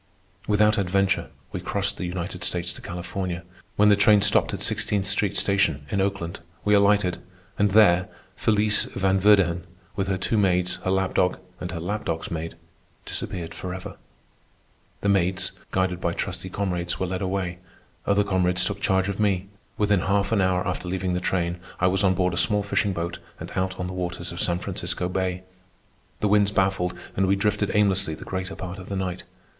Without 0.47 0.79
adventure 0.79 1.29
we 1.51 1.59
crossed 1.61 1.97
the 1.97 2.07
United 2.07 2.43
States 2.43 2.73
to 2.73 2.81
California. 2.81 3.43
When 3.75 3.89
the 3.89 3.95
train 3.95 4.23
stopped 4.23 4.51
at 4.51 4.63
Sixteenth 4.63 5.05
Street 5.05 5.37
Station, 5.37 5.85
in 5.91 6.01
Oakland, 6.01 6.39
we 6.65 6.73
alighted, 6.73 7.19
and 7.59 7.69
there 7.69 8.09
Felice 8.35 8.85
Van 8.95 9.19
Verdighan, 9.19 9.61
with 9.95 10.07
her 10.07 10.17
two 10.17 10.39
maids, 10.39 10.77
her 10.83 10.89
lap 10.89 11.13
dog, 11.13 11.37
and 11.59 11.69
her 11.69 11.79
lap 11.79 12.05
dog's 12.05 12.31
maid, 12.31 12.55
disappeared 13.05 13.53
forever. 13.53 13.95
The 15.01 15.09
maids, 15.09 15.51
guided 15.69 16.01
by 16.01 16.13
trusty 16.13 16.49
comrades, 16.49 16.99
were 16.99 17.05
led 17.05 17.21
away. 17.21 17.59
Other 18.07 18.23
comrades 18.23 18.65
took 18.65 18.81
charge 18.81 19.07
of 19.07 19.19
me. 19.19 19.49
Within 19.77 19.99
half 19.99 20.31
an 20.31 20.41
hour 20.41 20.67
after 20.67 20.87
leaving 20.87 21.13
the 21.13 21.19
train 21.19 21.59
I 21.79 21.85
was 21.85 22.03
on 22.03 22.15
board 22.15 22.33
a 22.33 22.37
small 22.37 22.63
fishing 22.63 22.91
boat 22.93 23.19
and 23.39 23.51
out 23.55 23.79
on 23.79 23.85
the 23.85 23.93
waters 23.93 24.31
of 24.31 24.41
San 24.41 24.57
Francisco 24.57 25.07
Bay. 25.07 25.43
The 26.21 26.27
winds 26.27 26.49
baffled, 26.51 26.97
and 27.15 27.27
we 27.27 27.35
drifted 27.35 27.69
aimlessly 27.75 28.15
the 28.15 28.25
greater 28.25 28.55
part 28.55 28.79
of 28.79 28.89
the 28.89 28.95
night. 28.95 29.25